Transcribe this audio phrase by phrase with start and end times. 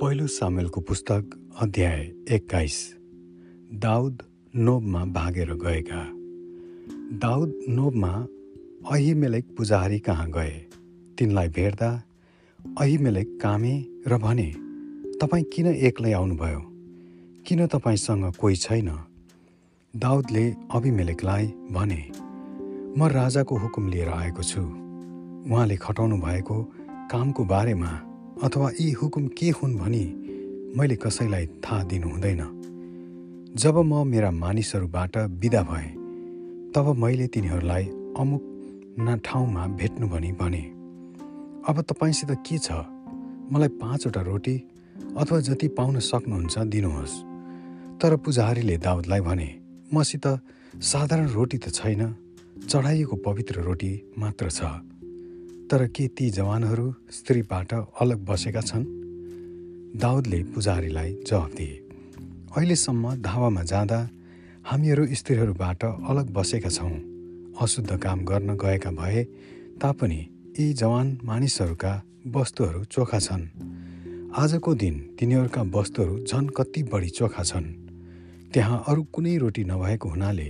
[0.00, 2.94] पहिलो सामेलको पुस्तक अध्याय एक्काइस।
[3.72, 4.22] दाउद
[4.56, 6.04] नोबमा भागेर गएका।
[7.18, 8.12] दाउद नोबमा
[8.90, 10.66] अहिमेलेक पुजारी कहाँ गए?
[11.18, 12.02] तिनलाई भेट्दा
[12.78, 14.54] अहिमेलेक कामे र भने
[15.20, 16.60] तपाईँ किन एक्लै आउनुभयो?
[17.46, 18.90] किन तपाईँसँग कोही छैन?
[19.96, 22.02] दाउदले अभिमेलेकलाई भने
[22.98, 24.60] म राजाको हुकुम लिएर आएको छु।
[25.52, 26.62] उहाँले खटाउनु भएको
[27.10, 28.09] कामको बारेमा
[28.44, 30.04] अथवा यी हुकुम के हुन् भनी
[30.76, 32.40] मैले कसैलाई थाहा दिनु हुँदैन।
[33.56, 35.88] जब म मेरा मानिसहरूबाट बिदा भएँ
[36.72, 37.84] तब मैले तिनीहरूलाई
[38.16, 38.42] अमुक
[39.00, 40.62] न ठाउँमा भेट्नु भनी भने
[41.68, 42.72] अब तपाईँसित के छ?
[43.52, 44.56] मलाई पाँचवटा रोटी
[45.16, 47.14] अथवा जति पाउन सक्नुहुन्छ दिनुहोस्।
[48.00, 49.48] तर पुजारीले दाउदलाई भने
[49.94, 50.26] मसित
[50.74, 52.14] साधारण रोटी त छैन
[52.68, 54.89] चढाइएको पवित्र रोटी मात्र छ।
[55.70, 58.84] तर के ती जवानहरू स्त्रीबाट अलग बसेका छन्।
[59.96, 61.74] दाउदले पुजारीलाई जवाब दिए
[62.56, 63.98] अहिलेसम्म धावामा जाँदा
[64.66, 66.90] हामीहरू स्त्रीहरूबाट अलग बसेका छौँ।
[67.62, 69.22] अशुद्ध काम गर्न गएका भए
[69.78, 70.18] तापनि
[70.58, 71.92] यी जवान मानिसहरूका
[72.26, 73.44] वस्तुहरू चोखा छन्।
[74.34, 77.68] आजको दिन तिनीहरूका वस्तुहरू झन् कति बढी चोखा छन्।
[78.52, 80.48] त्यहाँ अरू कुनै रोटी नभएको हुनाले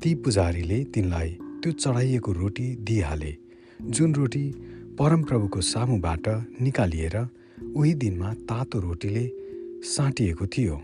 [0.00, 1.30] ती पुजारीले तिनलाई
[1.62, 3.32] त्यो चढाइएको रोटी दिइहाले।
[3.80, 4.44] जुन रोटी
[4.98, 6.28] परमप्रभुको सामुबाट
[6.60, 7.16] निकालिएर
[7.76, 9.24] उही दिनमा तातो रोटीले
[9.82, 10.80] साँटिएको थियो।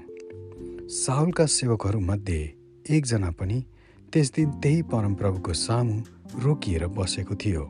[0.89, 2.41] साउलका सेवकहरूमध्ये
[2.91, 3.65] एकजना पनि
[4.13, 6.01] त्यस दिन त्यही परमप्रभुको सामु
[6.41, 7.69] रोकिएर बसेको थियो।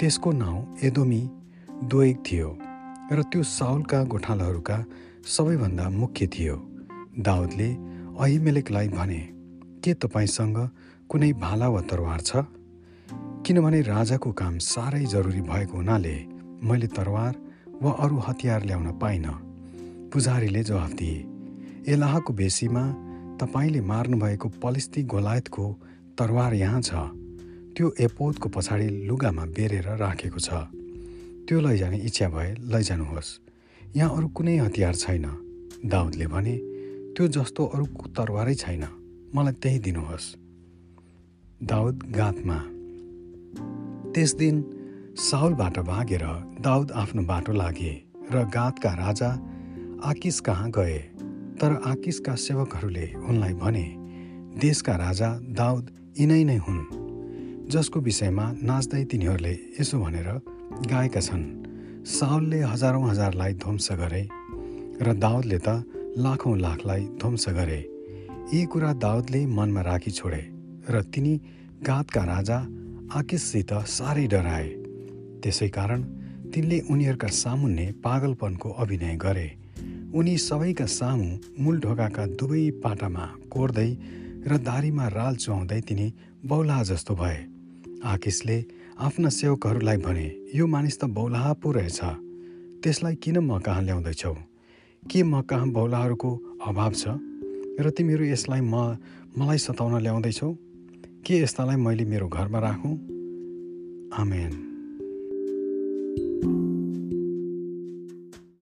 [0.00, 1.22] त्यसको नाउँ एदोमी
[1.84, 2.58] दोएक थियो
[3.12, 4.84] र त्यो साउलका गोठालाहरूका
[5.26, 6.56] सबैभन्दा मुख्य थियो।
[7.18, 7.68] दाउदले
[8.20, 9.20] अहिमेलेकलाई भने
[9.84, 10.58] के तपाईँसँग
[11.08, 12.36] कुनै भाला वा तरवार छ?
[13.42, 16.14] किनभने राजाको काम साह्रै जरुरी भएको हुनाले
[16.62, 17.34] मैले तरवार
[17.82, 19.34] वा अरू हतियार ल्याउन पाइनँ।
[20.12, 21.18] पुजारीले जवाफ दिए
[21.92, 22.84] एलाहको बेसीमा
[23.42, 25.64] तपाईँले मार्नुभएको पलिस्ती गोलायतको
[26.18, 26.90] तरवार यहाँ छ।
[27.74, 30.50] त्यो एपोदको पछाडि लुगामा बेरेर राखेको छ।
[31.46, 33.28] त्यो लैजाने इच्छा भए लैजानुहोस्।
[33.96, 35.26] यहाँ अरू कुनै हतियार छैन।
[35.90, 36.54] दाउदले भने
[37.18, 38.84] त्यो जस्तो अरू तरवारै छैन।
[39.34, 40.26] मलाई त्यही दिनुहोस्।
[41.66, 42.58] दाउद गातमा
[44.14, 44.56] त्यस दिन
[45.16, 46.22] साउलबाट भागेर
[46.64, 47.92] दाउद आफ्नो बाटो लागे
[48.32, 49.28] र गातका राजा
[50.04, 50.98] आकिस कहाँ गए
[51.60, 53.84] तर आकिसका सेवकहरूले उनलाई भने
[54.64, 55.28] देशका राजा
[55.60, 55.84] दाउद
[56.18, 56.82] यिनै नै हुन्।
[57.72, 60.28] जसको विषयमा नाच्दै तिनीहरूले यसो भनेर
[60.92, 61.46] गाएका छन्
[62.16, 64.22] साउलले हजारौँ हजारलाई ध्वंस गरे
[65.00, 65.68] र दाउदले त
[66.24, 67.80] लाखौँ लाखलाई ध्वंस गरे।
[68.52, 70.42] यी कुरा दाउदले मनमा राखी छोडे
[70.92, 71.34] र तिनी
[71.88, 72.58] गातका राजा
[73.12, 74.68] आकिससित साह्रै डराए।
[75.42, 76.02] त्यसै कारण
[76.52, 79.48] तिनले उनीहरूका सामुन्ने पागलपनको अभिनय गरे।
[80.14, 81.26] उनी सबैका सामु
[81.60, 83.90] मूल ढोकाका दुवै पाटामा कोर्दै
[84.48, 86.06] र दारीमा राल चुहाउँदै तिनी
[86.46, 87.38] बौलाहा जस्तो भए।
[88.04, 88.58] आकिसले
[88.98, 92.00] आफ्ना सेवकहरूलाई भने यो मानिस त बौलाहा पो रहेछ।
[92.82, 94.34] त्यसलाई किन म कहाँ ल्याउँदैछौ?
[95.10, 96.30] के म कहाँ बौलाहरूको
[96.66, 97.04] अभाव छ?
[97.76, 98.96] र तिमीहरू यसलाई म
[99.36, 100.71] मलाई सताउन ल्याउँदैछौ?
[101.26, 102.96] के यस्तालाई मैले मेरो घरमा राखौँ?
[104.12, 104.68] आमेन।